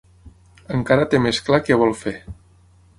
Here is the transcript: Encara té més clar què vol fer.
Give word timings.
Encara 0.77 1.05
té 1.13 1.21
més 1.27 1.43
clar 1.51 1.63
què 1.69 1.81
vol 1.85 1.97
fer. 2.05 2.19